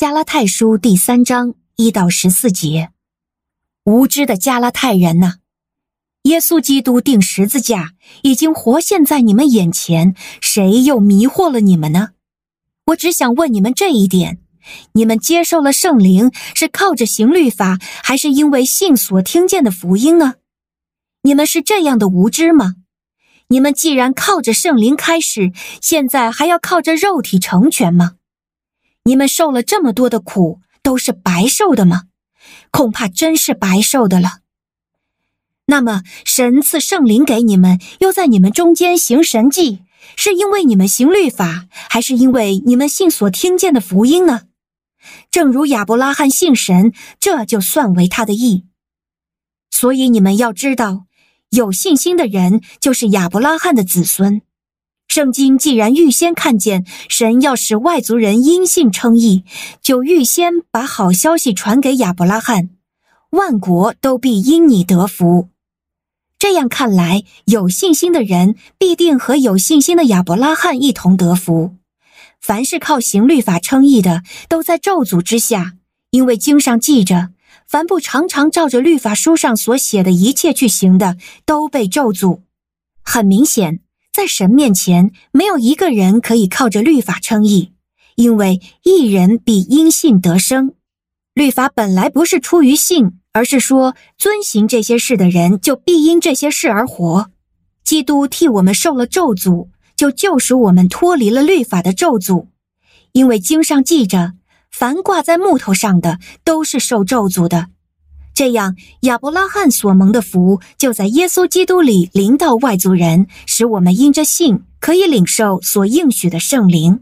[0.00, 2.88] 加拉太书第三章一到十四节，
[3.84, 5.34] 无知的加拉太人呐，
[6.22, 7.92] 耶稣基督钉十字架
[8.22, 12.12] 已经活现在你们眼前，谁又迷惑了你们呢？
[12.86, 14.38] 我只想问你们这一点：
[14.94, 20.36] 你们接受了圣灵是靠着行律法，还是因为信所听见的福音呢？
[21.24, 22.76] 你们是这样的无知吗？
[23.48, 28.12] 你们既然靠着圣灵开始，现在还要靠着肉体成全吗？
[29.04, 32.02] 你们受了这么多的苦，都是白受的吗？
[32.70, 34.40] 恐怕真是白受的了。
[35.66, 39.82] 那么，神赐圣灵给你们，又在你们中间行神迹，
[40.16, 44.42] 是因为你们行律法，还是因为你们信所听见的福音呢？
[45.30, 48.66] 正如亚伯拉罕信神，这就算为他的义。
[49.70, 51.06] 所以你们要知道，
[51.50, 54.42] 有信心的人就是亚伯拉罕的子孙。
[55.10, 59.42] 圣经既然预先看见神要使外族人因信称义，
[59.82, 62.70] 就预先把好消息传给亚伯拉罕，
[63.30, 65.48] 万国都必因你得福。
[66.38, 71.74] 这样看来，有信心的人必定和有信心的亚伯拉罕一同得福。
[72.40, 75.72] 凡是靠行律法称义的，都在咒诅之下，
[76.12, 77.30] 因为经上记着：
[77.66, 82.42] 凡不常常照着律法书上所写的一切去行的，都被咒诅。
[83.02, 83.80] 很明显。
[84.12, 87.72] 在神面前，没有一个人可以靠着律法称义，
[88.16, 90.74] 因为一人必因信得生。
[91.32, 97.30] 律法本来不是出于信，而是说遵行这些事的人就必因这些事而活。
[97.84, 102.48] 基督替我们受了咒诅，就救赎我们脱离了律法的咒诅。
[103.12, 104.34] 因为经上记着，
[104.70, 107.68] 凡挂在木头上的都是受咒诅的。
[108.40, 117.00] 这样，亚伯拉罕所蒙的福就在耶稣基督里临到外族人，使我们因着信可以领受所应许的圣灵。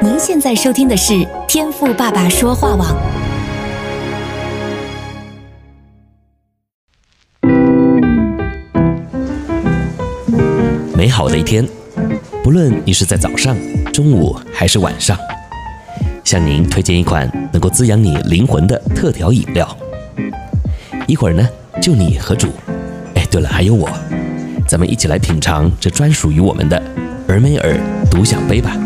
[0.00, 2.96] 您现在收听的是天赋爸爸说话网。
[10.96, 11.68] 美好的一天，
[12.42, 13.54] 不论你是在早上、
[13.92, 15.14] 中午还是晚上。
[16.28, 19.66] 向您推荐一款能够滋养你灵魂的特调饮料。
[21.06, 21.48] 一会儿呢，
[21.80, 22.48] 就你和主。
[23.14, 23.88] 哎，对了，还有我，
[24.68, 26.76] 咱们一起来品尝这专属于我们的
[27.28, 27.74] 尔梅尔
[28.10, 28.76] 独享杯吧。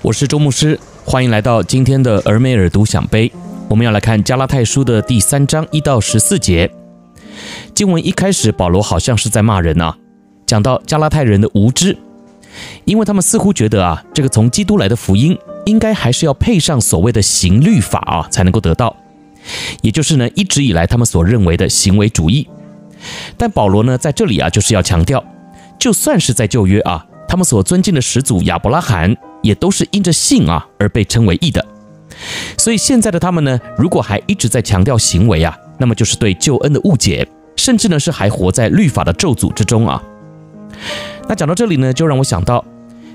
[0.00, 3.30] 我是周牧师，欢迎来到今天的尔梅尔独享杯。
[3.68, 6.70] 我们要来看加拉太书的第三章一到十四节。
[7.74, 9.98] 经文一开始，保罗好像是在骂人啊，
[10.46, 11.98] 讲到加拉太人的无知。
[12.84, 15.36] 因为他们似乎觉得啊，这个从基督来的福音
[15.66, 18.94] 应该还是要配上所谓的行律法啊，才能够得到，
[19.80, 22.48] 也就是呢，一直以来他们所认为的行为主义。
[23.36, 25.24] 但保罗呢，在这里啊，就是要强调，
[25.78, 31.64] 就算是在旧约啊，他们所尊敬的始祖亚伯拉罕，也都是因着信啊而被称为义的。
[32.58, 37.26] 所以现在的他们呢，如果还一直在强调行为啊，那么就是对救恩的误解，
[37.56, 40.00] 甚至呢是还活在律法的咒诅之中啊。
[41.28, 42.64] 那讲到这里呢，就让我想到，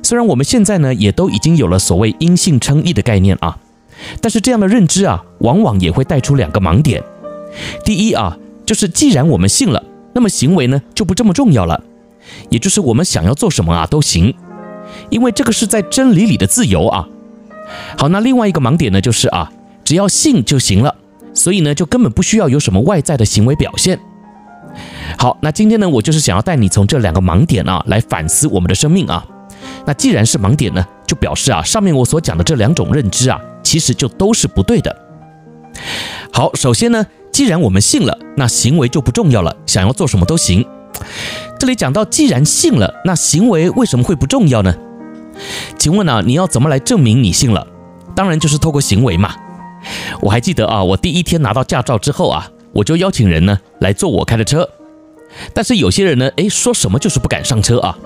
[0.02, 3.58] 虽然我们现在呢也都已经有了所谓因信称义的概念啊，
[4.22, 7.04] 但是这样的认知啊，往往也会带出两个盲点。
[7.84, 11.84] 第一啊，就是既然我们信了，那么行为呢就不这么重要了，
[12.50, 14.34] 也就是我们想要做什么啊都行，
[15.10, 17.08] 因为这个是在真理里的自由啊。
[17.98, 19.52] 好，那另外一个盲点呢，就是啊，
[19.84, 20.96] 只要信就行了，
[21.34, 24.00] 所以呢就根本不需要有什么外在的行为表现。
[25.18, 29.26] 好，那今天呢，我就是想要带你从这两个盲点啊，来反思我们的生命啊。
[29.86, 34.96] 那既然是盲点呢，就表示啊，上面我所讲的这两种认知啊，其实就都是不对的。
[36.32, 40.66] 好，首先呢，既然我们信了，那行为就不重要了，想要做什么都行。
[41.60, 44.76] 这里讲到，既然信了，那行为为什么会不重要呢？
[45.78, 47.66] 请问啊，你要怎么来证明你信了？
[48.16, 49.34] 当然就是透过行为嘛。
[50.22, 52.52] 我还记得啊，我第一天拿到驾照之后啊。
[52.78, 54.70] 我就邀请人呢来坐我开的车，
[55.52, 57.98] 但是有些人呢，诶，说什么就是不敢上车啊。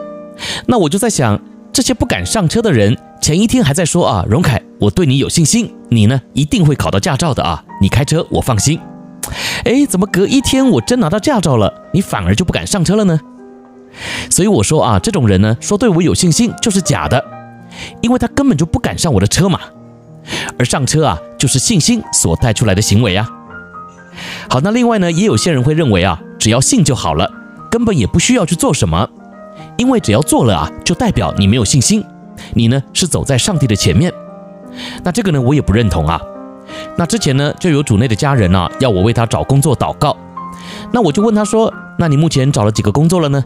[0.65, 1.37] 那我就在想，
[1.73, 8.79] 这些不敢上车的人，前一天还在说啊，荣凯，我对你有信心，你呢一定会考到驾照的啊，你开车我放心。
[9.65, 13.19] 诶，怎么隔一天我真拿到驾照了，你反而就不敢上车了呢？
[14.29, 17.21] 所以我说啊，这种人呢说对我有信心就是假的，
[17.99, 19.59] 因为他根本就不敢上我的车嘛。
[20.57, 23.27] 而上车啊，就是信心所带出来的行为啊。
[24.49, 27.31] 好，那另外呢，也有些人会认为啊，只要信就好了，
[27.69, 29.07] 根本也不需要去做什么，
[29.77, 32.03] 因为只要做了啊，就代表你没有信心，
[32.53, 34.11] 你呢是走在上帝的前面。
[35.03, 36.19] 那这个呢，我也不认同啊。
[36.97, 40.15] 那之前呢，就有主内的家人啊，要我为他找工作祷告，
[40.91, 43.43] 那我就问他说，那你目前找了几个工作了呢？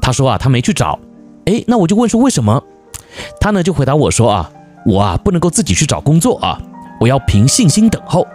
[0.00, 0.98] 他说啊，他没去找。
[1.46, 2.62] 诶，那我就问说为什么？
[3.40, 4.50] 他呢就回答我说啊，
[4.86, 6.60] 我啊不能够自己去找工作啊，
[7.00, 8.26] 我要凭信心等候，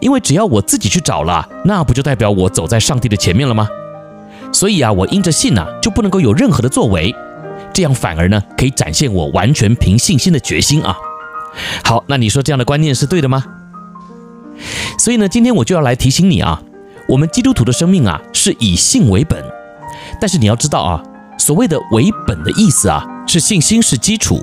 [0.00, 3.68] 因为只要我自己去找了，那不就代表我走在上帝的前面了吗？
[4.52, 7.14] 所以啊，我因着信呐，就不能够有任何的作为，
[7.72, 10.96] 这样反而呢可以展现我完全凭信心的决心啊。
[11.84, 13.44] 好，那你说这样的观念是对的吗？
[14.98, 16.62] 所以呢，今天我就要来提醒你啊，
[17.08, 19.44] 我们基督徒的生命啊是以信为本，
[20.20, 21.02] 但是你要知道啊，
[21.38, 24.42] 所谓的为本的意思啊，是信心是基础，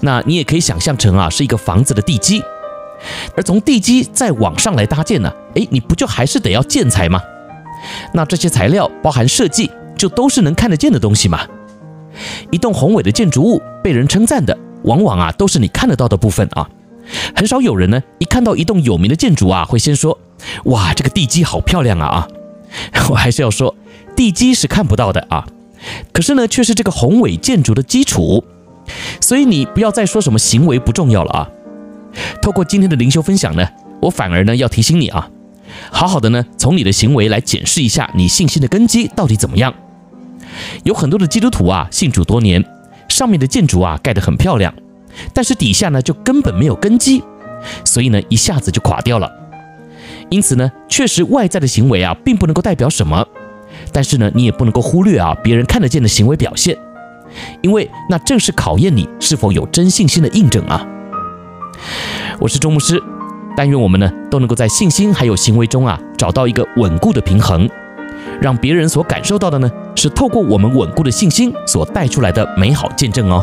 [0.00, 2.42] 那你也可以想象成啊是一个房子的地基，
[3.36, 7.20] 而从地基再往上来搭建呢，诶，你不就还是得要建材吗？
[8.12, 11.46] 那这些材料包含设计，就都是能看得见的东西嘛。
[12.50, 16.68] 一栋宏伟的建筑物被人称赞的，往往啊都是你看得到的部分啊。
[17.34, 20.18] 很少有人呢，一看到一栋有名的建筑啊，会先说
[20.64, 22.28] ：“哇，这个地基好漂亮啊！”啊，
[23.10, 23.76] 我还是要说，
[24.16, 25.46] 地基是看不到的啊，
[26.12, 28.42] 可是呢，却是这个宏伟建筑的基础。
[29.20, 31.50] 所以你不要再说什么行为不重要了啊。
[32.40, 33.66] 透过今天的灵修分享呢，
[34.00, 35.28] 我反而呢要提醒你啊，
[35.90, 39.74] 好好的呢，从你的行为来检视一下你信心的根基到底怎么样。
[40.84, 42.64] 有很多的基督徒啊，信主多年，
[43.08, 44.72] 上面的建筑啊盖得很漂亮。
[45.32, 47.22] 但是底下呢，就根本没有根基，
[47.84, 49.30] 所以呢，一下子就垮掉了。
[50.28, 53.26] 因此呢，确实外在的行为啊，并不能够代表什么。
[53.92, 56.76] 但是呢，你也不能够忽略啊，别人看得见的行为表现，
[57.62, 60.86] 因为那正是考验你是否有真信心的印证啊。
[62.38, 63.02] 我是钟牧师
[63.56, 67.68] 但愿我们呢都能够在信心还有行为中啊找到一个稳固的平衡。
[68.40, 73.42] 让别人所感受到的呢是透过我们稳固的信心所带出来的美好见证哦。